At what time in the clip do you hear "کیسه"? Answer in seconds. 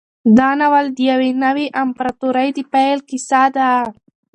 3.09-3.43